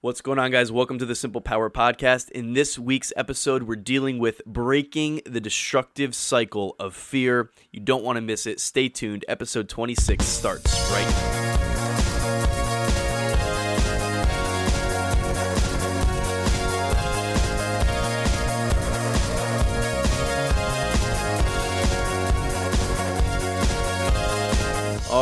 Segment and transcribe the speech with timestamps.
[0.00, 0.70] What's going on, guys?
[0.70, 2.30] Welcome to the Simple Power Podcast.
[2.30, 7.50] In this week's episode, we're dealing with breaking the destructive cycle of fear.
[7.72, 8.60] You don't want to miss it.
[8.60, 9.24] Stay tuned.
[9.26, 11.47] Episode 26 starts right now.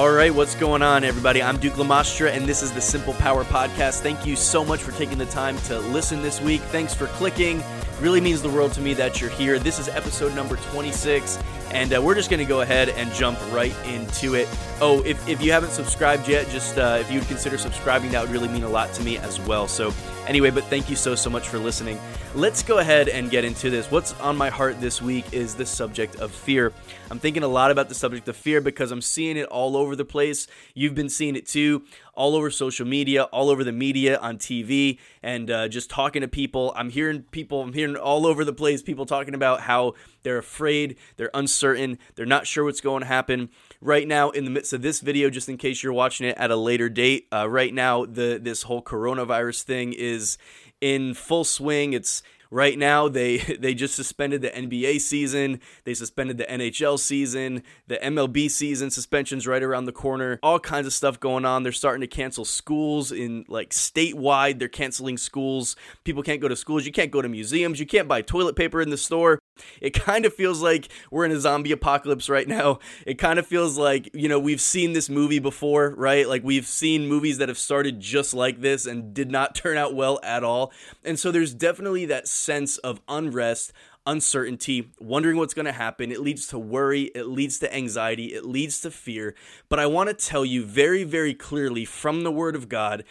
[0.06, 1.42] All right, what's going on, everybody?
[1.42, 4.02] I'm Duke Lamastra, and this is the Simple Power Podcast.
[4.02, 6.60] Thank you so much for taking the time to listen this week.
[6.60, 7.60] Thanks for clicking.
[8.00, 9.58] Really means the world to me that you're here.
[9.58, 11.40] This is episode number 26,
[11.72, 14.46] and uh, we're just going to go ahead and jump right into it.
[14.78, 18.20] Oh, if, if you haven't subscribed yet, just uh, if you would consider subscribing, that
[18.20, 19.66] would really mean a lot to me as well.
[19.66, 19.90] So,
[20.26, 21.98] anyway, but thank you so, so much for listening.
[22.34, 23.90] Let's go ahead and get into this.
[23.90, 26.74] What's on my heart this week is the subject of fear.
[27.10, 29.96] I'm thinking a lot about the subject of fear because I'm seeing it all over
[29.96, 30.46] the place.
[30.74, 34.98] You've been seeing it too, all over social media, all over the media, on TV,
[35.22, 36.74] and uh, just talking to people.
[36.76, 40.96] I'm hearing people, I'm hearing all over the place people talking about how they're afraid,
[41.16, 43.48] they're uncertain, they're not sure what's going to happen.
[43.80, 46.50] Right now, in the midst of this video, just in case you're watching it at
[46.50, 50.38] a later date, uh, right now the this whole coronavirus thing is
[50.80, 51.92] in full swing.
[51.92, 57.62] It's right now they they just suspended the NBA season, they suspended the NHL season,
[57.86, 60.38] the MLB season suspensions right around the corner.
[60.42, 61.62] All kinds of stuff going on.
[61.62, 64.58] They're starting to cancel schools in like statewide.
[64.58, 65.76] They're canceling schools.
[66.04, 66.86] People can't go to schools.
[66.86, 67.80] You can't go to museums.
[67.80, 69.38] You can't buy toilet paper in the store.
[69.80, 72.78] It kind of feels like we're in a zombie apocalypse right now.
[73.06, 76.28] It kind of feels like, you know, we've seen this movie before, right?
[76.28, 79.94] Like we've seen movies that have started just like this and did not turn out
[79.94, 80.72] well at all.
[81.04, 83.72] And so there's definitely that sense of unrest,
[84.06, 86.12] uncertainty, wondering what's going to happen.
[86.12, 89.34] It leads to worry, it leads to anxiety, it leads to fear.
[89.68, 93.04] But I want to tell you very, very clearly from the Word of God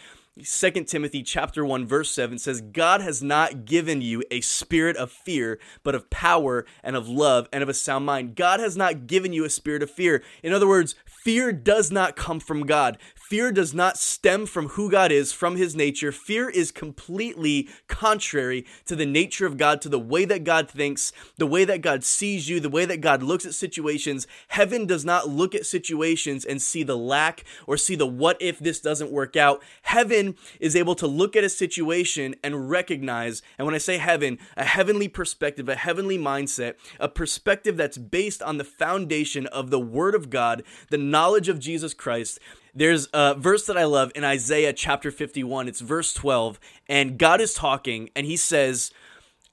[0.44, 5.10] 2 Timothy chapter 1 verse 7 says God has not given you a spirit of
[5.10, 8.36] fear but of power and of love and of a sound mind.
[8.36, 10.22] God has not given you a spirit of fear.
[10.44, 12.98] In other words, fear does not come from God.
[13.16, 16.12] Fear does not stem from who God is, from his nature.
[16.12, 21.12] Fear is completely contrary to the nature of God, to the way that God thinks,
[21.38, 24.28] the way that God sees you, the way that God looks at situations.
[24.50, 28.60] Heaven does not look at situations and see the lack or see the what if
[28.60, 29.64] this doesn't work out.
[29.82, 30.25] Heaven
[30.60, 34.64] is able to look at a situation and recognize, and when I say heaven, a
[34.64, 40.16] heavenly perspective, a heavenly mindset, a perspective that's based on the foundation of the Word
[40.16, 42.40] of God, the knowledge of Jesus Christ.
[42.74, 45.68] There's a verse that I love in Isaiah chapter 51.
[45.68, 46.60] It's verse 12.
[46.88, 48.92] And God is talking, and he says,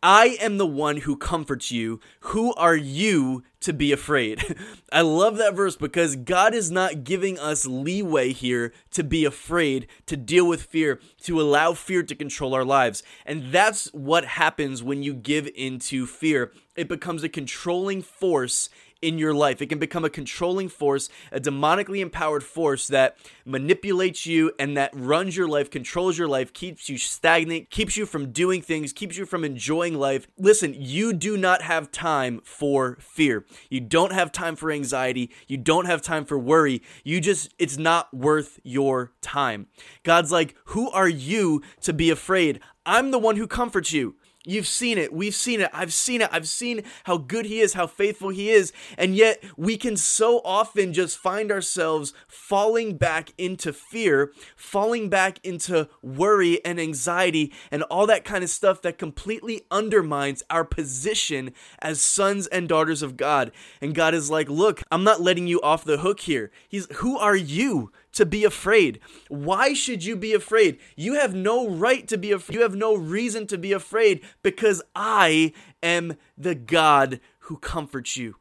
[0.02, 2.00] I am the one who comforts you.
[2.20, 4.56] Who are you to be afraid?
[4.92, 9.86] I love that verse because God is not giving us leeway here to be afraid,
[10.06, 13.04] to deal with fear, to allow fear to control our lives.
[13.24, 16.50] And that's what happens when you give into fear.
[16.74, 18.70] It becomes a controlling force
[19.02, 19.60] in your life.
[19.60, 24.90] It can become a controlling force, a demonically empowered force that manipulates you and that
[24.94, 29.16] runs your life, controls your life, keeps you stagnant, keeps you from doing things, keeps
[29.16, 30.28] you from enjoying life.
[30.38, 33.44] Listen, you do not have time for fear.
[33.68, 35.30] You don't have time for anxiety.
[35.48, 36.82] You don't have time for worry.
[37.04, 39.66] You just, it's not worth your time.
[40.04, 42.60] God's like, who are you to be afraid?
[42.86, 44.16] I'm the one who comforts you.
[44.44, 45.12] You've seen it.
[45.12, 45.70] We've seen it.
[45.72, 46.28] I've seen it.
[46.32, 48.72] I've seen how good he is, how faithful he is.
[48.98, 55.38] And yet we can so often just find ourselves falling back into fear, falling back
[55.44, 61.52] into worry and anxiety and all that kind of stuff that completely undermines our position
[61.78, 63.52] as sons and daughters of God.
[63.80, 66.50] And God is like, look, I'm not letting you off the hook here.
[66.68, 67.92] He's, who are you?
[68.12, 69.00] To be afraid.
[69.28, 70.78] Why should you be afraid?
[70.96, 72.56] You have no right to be afraid.
[72.56, 75.52] You have no reason to be afraid because I
[75.82, 78.36] am the God who comforts you.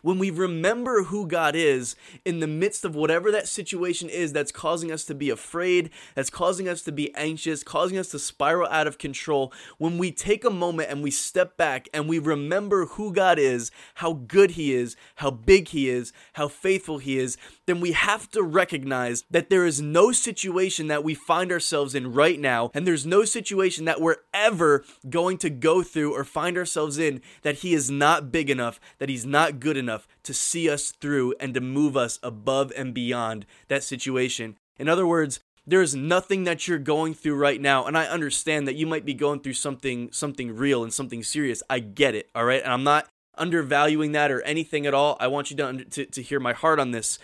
[0.00, 4.52] When we remember who God is in the midst of whatever that situation is that's
[4.52, 8.68] causing us to be afraid, that's causing us to be anxious, causing us to spiral
[8.70, 12.86] out of control, when we take a moment and we step back and we remember
[12.86, 17.36] who God is, how good He is, how big He is, how faithful He is,
[17.66, 22.12] then we have to recognize that there is no situation that we find ourselves in
[22.12, 26.56] right now, and there's no situation that we're ever going to go through or find
[26.56, 30.68] ourselves in that He is not big enough, that He's not good enough to see
[30.68, 34.56] us through and to move us above and beyond that situation.
[34.78, 38.74] In other words, there's nothing that you're going through right now and i understand that
[38.74, 42.44] you might be going through something something real and something serious i get it all
[42.44, 43.06] right and i'm not
[43.36, 46.80] undervaluing that or anything at all i want you to, to, to hear my heart
[46.80, 47.16] on this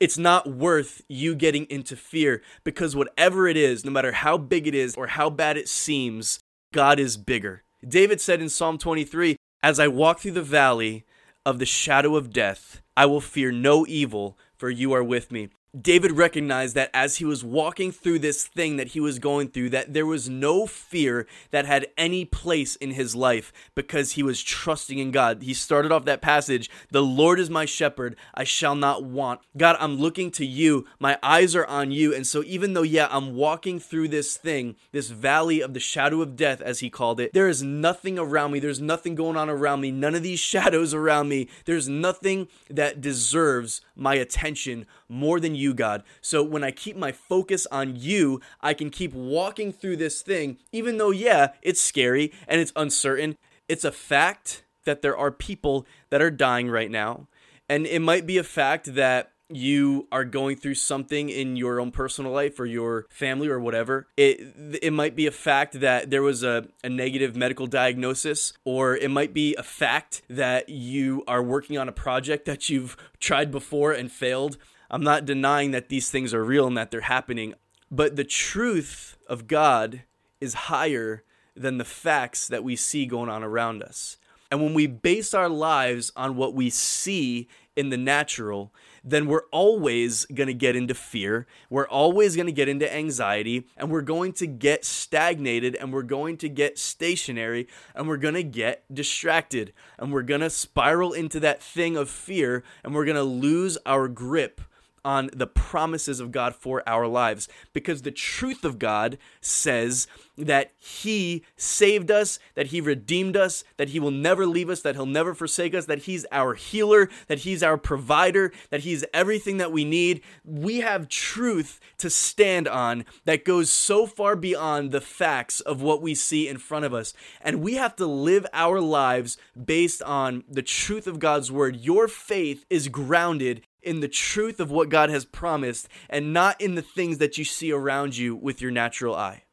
[0.00, 4.66] it's not worth you getting into fear because whatever it is, no matter how big
[4.66, 6.38] it is or how bad it seems,
[6.72, 7.62] God is bigger.
[7.86, 11.04] David said in Psalm 23 As I walk through the valley
[11.46, 15.48] of the shadow of death, I will fear no evil, for you are with me.
[15.80, 19.70] David recognized that as he was walking through this thing that he was going through,
[19.70, 24.42] that there was no fear that had any place in his life because he was
[24.42, 25.42] trusting in God.
[25.42, 29.40] He started off that passage, The Lord is my shepherd, I shall not want.
[29.56, 32.14] God, I'm looking to you, my eyes are on you.
[32.14, 36.22] And so, even though, yeah, I'm walking through this thing, this valley of the shadow
[36.22, 39.50] of death, as he called it, there is nothing around me, there's nothing going on
[39.50, 45.40] around me, none of these shadows around me, there's nothing that deserves my attention more
[45.40, 46.02] than you, God.
[46.20, 50.58] So when I keep my focus on you, I can keep walking through this thing,
[50.72, 53.36] even though, yeah, it's scary and it's uncertain.
[53.68, 57.26] It's a fact that there are people that are dying right now.
[57.68, 61.90] And it might be a fact that you are going through something in your own
[61.92, 64.40] personal life or your family or whatever it
[64.82, 69.10] it might be a fact that there was a, a negative medical diagnosis or it
[69.10, 73.92] might be a fact that you are working on a project that you've tried before
[73.92, 74.58] and failed
[74.90, 77.54] I'm not denying that these things are real and that they're happening,
[77.90, 80.02] but the truth of God
[80.40, 81.24] is higher
[81.54, 84.18] than the facts that we see going on around us.
[84.50, 88.72] And when we base our lives on what we see in the natural,
[89.04, 91.46] then we're always going to get into fear.
[91.68, 96.02] We're always going to get into anxiety and we're going to get stagnated and we're
[96.02, 101.12] going to get stationary and we're going to get distracted and we're going to spiral
[101.12, 104.60] into that thing of fear and we're going to lose our grip
[105.06, 110.72] on the promises of God for our lives because the truth of God says that
[110.76, 115.06] He saved us, that He redeemed us, that He will never leave us, that He'll
[115.06, 119.70] never forsake us, that He's our healer, that He's our provider, that He's everything that
[119.70, 120.22] we need.
[120.44, 126.02] We have truth to stand on that goes so far beyond the facts of what
[126.02, 127.14] we see in front of us.
[127.40, 131.76] And we have to live our lives based on the truth of God's word.
[131.76, 136.74] Your faith is grounded in the truth of what God has promised and not in
[136.74, 139.44] the things that you see around you with your natural eye.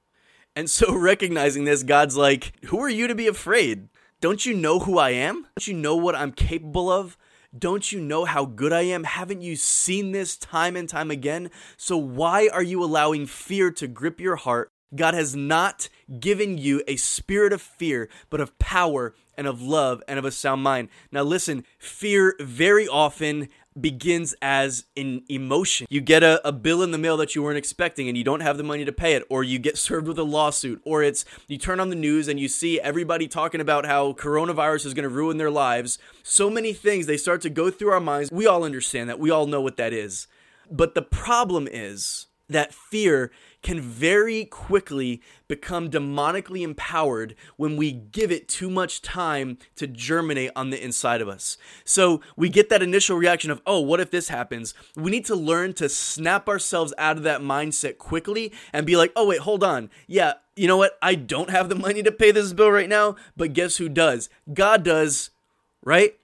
[0.56, 3.90] And so, recognizing this, God's like, Who are you to be afraid?
[4.20, 5.48] Don't you know who I am?
[5.56, 7.18] Don't you know what I'm capable of?
[7.58, 9.04] Don't you know how good I am?
[9.04, 11.52] Haven't you seen this time and time again?
[11.78, 14.73] So, why are you allowing fear to grip your heart?
[14.96, 20.04] God has not given you a spirit of fear, but of power and of love
[20.08, 20.90] and of a sound mind.
[21.12, 23.50] Now, listen, fear very often
[23.80, 25.88] begins as an emotion.
[25.90, 28.42] You get a, a bill in the mail that you weren't expecting and you don't
[28.42, 31.26] have the money to pay it, or you get served with a lawsuit, or it's
[31.48, 35.04] you turn on the news and you see everybody talking about how coronavirus is going
[35.04, 35.98] to ruin their lives.
[36.22, 38.32] So many things, they start to go through our minds.
[38.32, 39.20] We all understand that.
[39.20, 40.28] We all know what that is.
[40.70, 43.32] But the problem is that fear
[43.64, 50.52] can very quickly become demonically empowered when we give it too much time to germinate
[50.56, 51.58] on the inside of us.
[51.84, 54.74] So we get that initial reaction of, oh, what if this happens?
[54.96, 59.12] We need to learn to snap ourselves out of that mindset quickly and be like,
[59.16, 59.90] oh, wait, hold on.
[60.06, 60.98] Yeah, you know what?
[61.02, 64.30] I don't have the money to pay this bill right now, but guess who does?
[64.54, 65.32] God does,
[65.84, 66.16] right?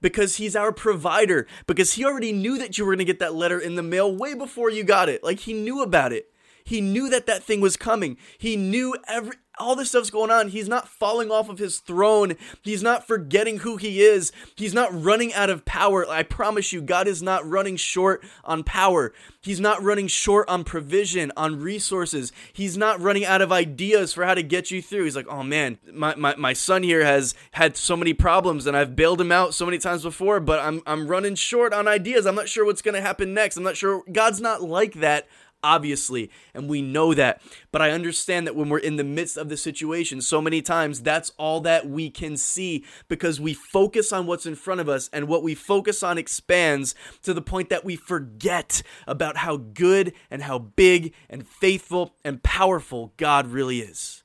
[0.00, 3.34] because he's our provider because he already knew that you were going to get that
[3.34, 6.30] letter in the mail way before you got it like he knew about it
[6.66, 8.18] he knew that that thing was coming.
[8.38, 10.48] He knew every all this stuff's going on.
[10.48, 12.34] He's not falling off of his throne.
[12.62, 14.32] He's not forgetting who he is.
[14.54, 16.06] He's not running out of power.
[16.08, 19.14] I promise you, God is not running short on power.
[19.40, 22.32] He's not running short on provision, on resources.
[22.52, 25.04] He's not running out of ideas for how to get you through.
[25.04, 28.76] He's like, oh man, my, my, my son here has had so many problems and
[28.76, 32.26] I've bailed him out so many times before, but I'm, I'm running short on ideas.
[32.26, 33.56] I'm not sure what's going to happen next.
[33.56, 34.02] I'm not sure.
[34.12, 35.28] God's not like that
[35.66, 37.42] obviously, and we know that.
[37.72, 41.02] But I understand that when we're in the midst of the situation, so many times
[41.02, 45.10] that's all that we can see because we focus on what's in front of us,
[45.12, 50.12] and what we focus on expands to the point that we forget about how good
[50.30, 54.22] and how big and faithful and powerful God really is.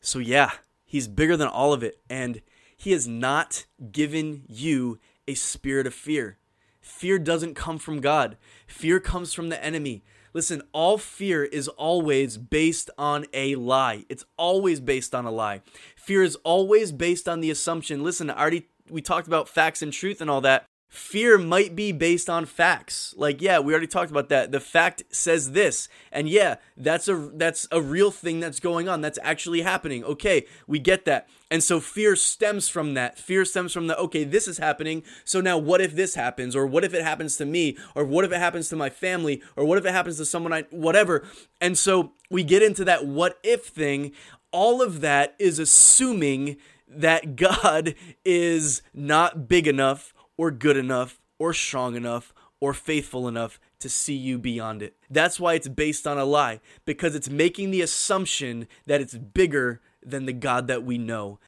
[0.00, 0.50] So, yeah,
[0.84, 2.42] He's bigger than all of it, and
[2.76, 6.36] He has not given you a spirit of fear.
[6.82, 8.36] Fear doesn't come from God.
[8.66, 10.02] Fear comes from the enemy.
[10.34, 14.04] Listen, all fear is always based on a lie.
[14.08, 15.62] It's always based on a lie.
[15.96, 18.02] Fear is always based on the assumption.
[18.02, 20.66] Listen, I already we talked about facts and truth and all that.
[20.92, 23.14] Fear might be based on facts.
[23.16, 24.52] Like, yeah, we already talked about that.
[24.52, 25.88] The fact says this.
[26.12, 29.00] And yeah, that's a that's a real thing that's going on.
[29.00, 30.04] That's actually happening.
[30.04, 31.30] Okay, we get that.
[31.50, 33.18] And so fear stems from that.
[33.18, 35.02] Fear stems from the okay, this is happening.
[35.24, 38.26] So now what if this happens or what if it happens to me or what
[38.26, 41.26] if it happens to my family or what if it happens to someone I whatever.
[41.58, 44.12] And so we get into that what if thing.
[44.50, 47.94] All of that is assuming that God
[48.26, 54.14] is not big enough or good enough or strong enough or faithful enough to see
[54.14, 54.96] you beyond it.
[55.10, 59.80] That's why it's based on a lie, because it's making the assumption that it's bigger
[60.00, 61.40] than the God that we know.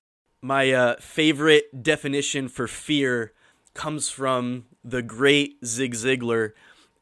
[0.43, 3.33] My uh, favorite definition for fear
[3.75, 6.51] comes from the great Zig Ziglar,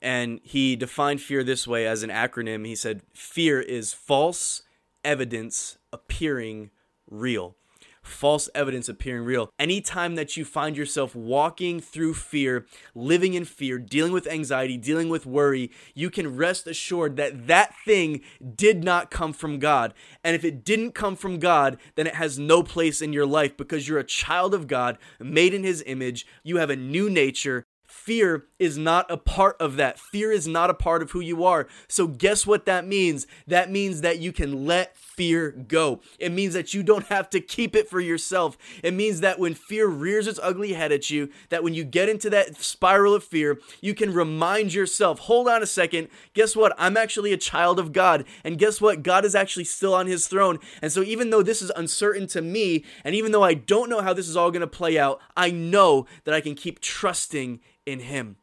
[0.02, 2.66] and he defined fear this way as an acronym.
[2.66, 4.62] He said, Fear is false
[5.02, 6.70] evidence appearing
[7.10, 7.56] real
[8.02, 9.50] false evidence appearing real.
[9.58, 15.08] Anytime that you find yourself walking through fear, living in fear, dealing with anxiety, dealing
[15.08, 18.20] with worry, you can rest assured that that thing
[18.54, 19.94] did not come from God.
[20.24, 23.56] And if it didn't come from God, then it has no place in your life
[23.56, 26.26] because you're a child of God, made in His image.
[26.42, 27.64] You have a new nature.
[27.92, 29.98] Fear is not a part of that.
[29.98, 31.68] Fear is not a part of who you are.
[31.88, 33.26] So, guess what that means?
[33.46, 36.00] That means that you can let fear go.
[36.18, 38.56] It means that you don't have to keep it for yourself.
[38.82, 42.08] It means that when fear rears its ugly head at you, that when you get
[42.08, 46.74] into that spiral of fear, you can remind yourself, hold on a second, guess what?
[46.78, 48.24] I'm actually a child of God.
[48.42, 49.02] And guess what?
[49.02, 50.58] God is actually still on his throne.
[50.80, 54.00] And so even though this is uncertain to me, and even though I don't know
[54.00, 57.60] how this is all going to play out, I know that I can keep trusting
[57.86, 58.36] in him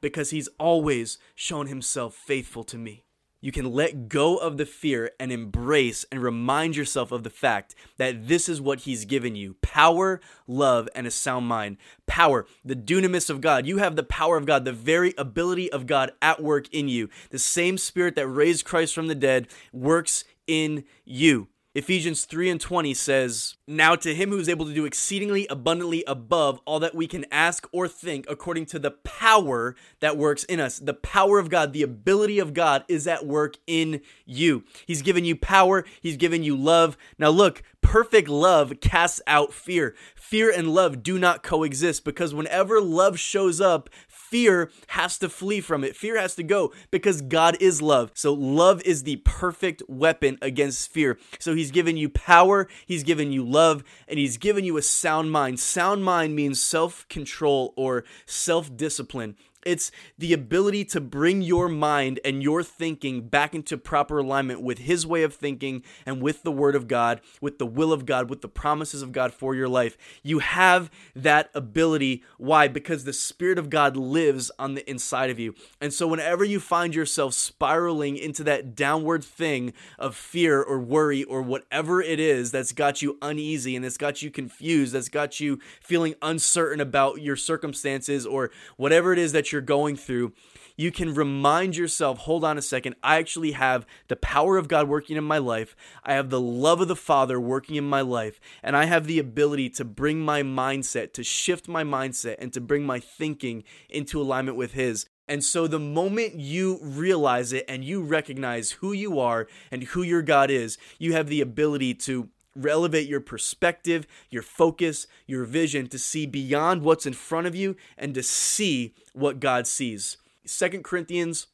[0.00, 3.04] because he's always shown himself faithful to me
[3.44, 7.74] you can let go of the fear and embrace and remind yourself of the fact
[7.98, 11.76] that this is what He's given you power, love, and a sound mind.
[12.06, 13.66] Power, the dunamis of God.
[13.66, 17.10] You have the power of God, the very ability of God at work in you.
[17.28, 21.48] The same Spirit that raised Christ from the dead works in you.
[21.76, 26.04] Ephesians 3 and 20 says, Now to him who is able to do exceedingly abundantly
[26.06, 30.60] above all that we can ask or think, according to the power that works in
[30.60, 30.78] us.
[30.78, 34.62] The power of God, the ability of God is at work in you.
[34.86, 36.96] He's given you power, He's given you love.
[37.18, 39.96] Now, look, perfect love casts out fear.
[40.14, 43.90] Fear and love do not coexist because whenever love shows up,
[44.30, 45.96] fear has to flee from it.
[45.96, 48.10] Fear has to go because God is love.
[48.14, 51.18] So love is the perfect weapon against fear.
[51.38, 55.30] So he's given you power, he's given you love, and he's given you a sound
[55.30, 55.60] mind.
[55.60, 59.36] Sound mind means self control or self discipline.
[59.64, 64.78] It's the ability to bring your mind and your thinking back into proper alignment with
[64.78, 68.30] His way of thinking and with the Word of God, with the will of God,
[68.30, 69.96] with the promises of God for your life.
[70.22, 72.22] You have that ability.
[72.38, 72.68] Why?
[72.68, 75.54] Because the Spirit of God lives on the inside of you.
[75.80, 81.24] And so, whenever you find yourself spiraling into that downward thing of fear or worry
[81.24, 85.40] or whatever it is that's got you uneasy and that's got you confused, that's got
[85.40, 90.34] you feeling uncertain about your circumstances or whatever it is that you're you're going through,
[90.76, 94.88] you can remind yourself hold on a second, I actually have the power of God
[94.88, 95.74] working in my life.
[96.04, 98.40] I have the love of the Father working in my life.
[98.62, 102.60] And I have the ability to bring my mindset, to shift my mindset, and to
[102.60, 105.06] bring my thinking into alignment with His.
[105.26, 110.02] And so, the moment you realize it and you recognize who you are and who
[110.02, 112.28] your God is, you have the ability to
[112.66, 117.76] elevate your perspective, your focus, your vision to see beyond what's in front of you
[117.96, 120.16] and to see what God sees.
[120.46, 121.46] Second Corinthians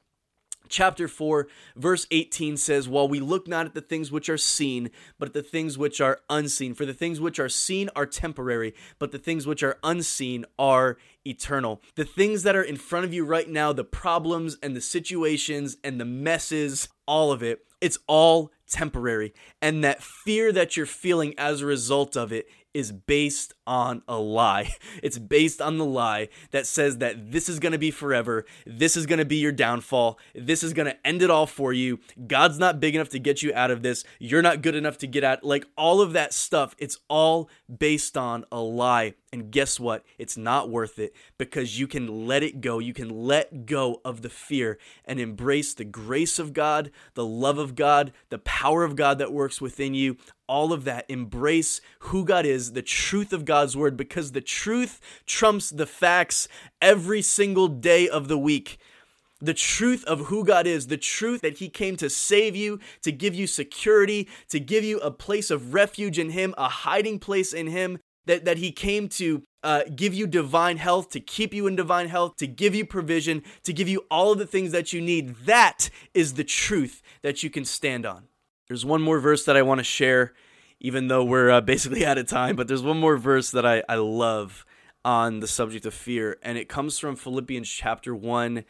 [0.71, 4.89] chapter 4 verse 18 says while we look not at the things which are seen
[5.19, 8.73] but at the things which are unseen for the things which are seen are temporary
[8.99, 13.13] but the things which are unseen are eternal the things that are in front of
[13.13, 17.99] you right now the problems and the situations and the messes all of it it's
[18.07, 19.35] all temporary.
[19.61, 24.19] And that fear that you're feeling as a result of it is based on a
[24.19, 24.75] lie.
[25.03, 28.45] It's based on the lie that says that this is going to be forever.
[28.67, 30.19] This is going to be your downfall.
[30.35, 32.01] This is going to end it all for you.
[32.27, 34.05] God's not big enough to get you out of this.
[34.19, 35.45] You're not good enough to get out.
[35.45, 37.49] Like all of that stuff, it's all
[37.79, 39.15] based on a lie.
[39.33, 40.05] And guess what?
[40.19, 42.81] It's not worth it because you can let it go.
[42.81, 47.59] You can let go of the fear and embrace the grace of God, the love
[47.59, 50.17] of God, the power of God that works within you.
[50.51, 51.07] All of that.
[51.09, 56.49] Embrace who God is, the truth of God's word, because the truth trumps the facts
[56.83, 58.79] every single day of the week
[59.43, 63.11] the truth of who God is, the truth that He came to save you, to
[63.11, 67.55] give you security, to give you a place of refuge in Him, a hiding place
[67.55, 71.67] in Him, that, that he came to uh, give you divine health, to keep you
[71.67, 74.93] in divine health, to give you provision, to give you all of the things that
[74.93, 75.35] you need.
[75.47, 78.30] That is the truth that you can stand on.
[78.71, 80.33] There's one more verse that I want to share,
[80.79, 83.83] even though we're uh, basically out of time, but there's one more verse that I,
[83.89, 84.65] I love
[85.05, 88.63] on the subject of fear, and it comes from Philippians chapter 1,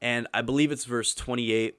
[0.00, 1.76] and I believe it's verse 28,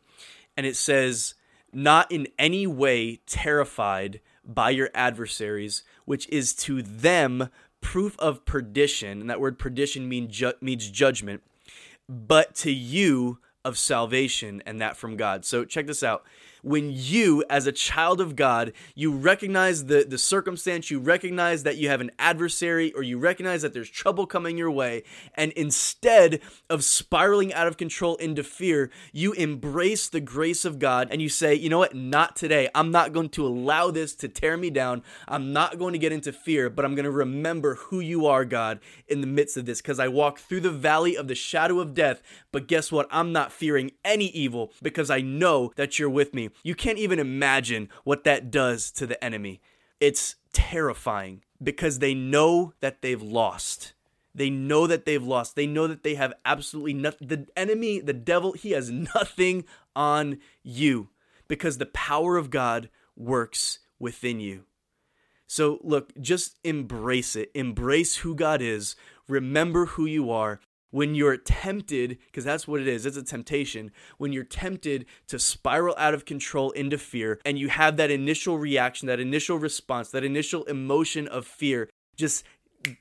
[0.57, 1.35] and it says,
[1.71, 7.47] Not in any way terrified by your adversaries, which is to them
[7.79, 11.43] proof of perdition, and that word perdition mean ju- means judgment,
[12.09, 15.45] but to you of salvation, and that from God.
[15.45, 16.23] So check this out
[16.61, 21.77] when you, as a child of God, you recognize the, the circumstance, you recognize that
[21.77, 25.03] you have an adversary, or you recognize that there's trouble coming your way,
[25.35, 31.07] and instead of spiraling out of control into fear, you embrace the grace of God
[31.11, 32.69] and you say, you know what, not today.
[32.75, 35.03] I'm not going to allow this to tear me down.
[35.27, 38.45] I'm not going to get into fear, but I'm going to remember who you are,
[38.45, 41.79] God, in the midst of this, because I walk through the valley of the shadow
[41.79, 43.07] of death, but guess what?
[43.11, 46.49] I'm not fearing any evil because I know that you're with me.
[46.63, 49.61] You can't even imagine what that does to the enemy.
[49.99, 53.93] It's terrifying because they know that they've lost.
[54.33, 55.55] They know that they've lost.
[55.55, 57.27] They know that they have absolutely nothing.
[57.27, 59.65] The enemy, the devil, he has nothing
[59.95, 61.09] on you
[61.47, 64.65] because the power of God works within you.
[65.47, 67.49] So, look, just embrace it.
[67.55, 68.95] Embrace who God is.
[69.27, 70.59] Remember who you are
[70.91, 75.39] when you're tempted, because that's what it is, it's a temptation, when you're tempted to
[75.39, 80.09] spiral out of control into fear and you have that initial reaction, that initial response,
[80.11, 82.43] that initial emotion of fear, just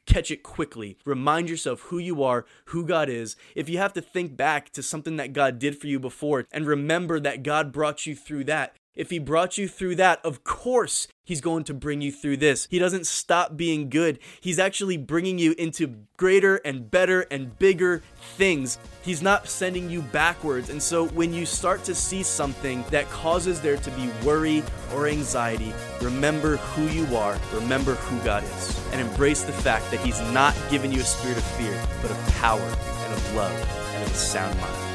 [0.06, 0.98] catch it quickly.
[1.04, 3.36] Remind yourself who you are, who God is.
[3.54, 6.66] If you have to think back to something that God did for you before and
[6.66, 11.06] remember that God brought you through that, if he brought you through that, of course
[11.24, 12.66] he's going to bring you through this.
[12.68, 14.18] He doesn't stop being good.
[14.40, 18.02] He's actually bringing you into greater and better and bigger
[18.36, 18.78] things.
[19.02, 20.68] He's not sending you backwards.
[20.68, 25.06] And so when you start to see something that causes there to be worry or
[25.06, 30.20] anxiety, remember who you are, remember who God is, and embrace the fact that he's
[30.32, 33.52] not given you a spirit of fear, but of power and of love
[33.94, 34.87] and of a sound mind.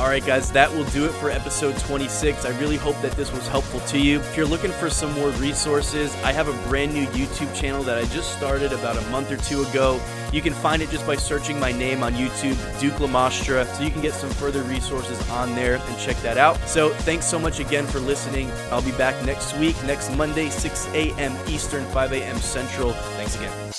[0.00, 2.46] All right, guys, that will do it for episode 26.
[2.46, 4.18] I really hope that this was helpful to you.
[4.18, 7.98] If you're looking for some more resources, I have a brand new YouTube channel that
[7.98, 10.00] I just started about a month or two ago.
[10.32, 13.90] You can find it just by searching my name on YouTube, Duke Lamastra, so you
[13.90, 16.56] can get some further resources on there and check that out.
[16.66, 18.50] So, thanks so much again for listening.
[18.70, 21.36] I'll be back next week, next Monday, 6 a.m.
[21.46, 22.38] Eastern, 5 a.m.
[22.38, 22.92] Central.
[22.92, 23.69] Thanks again.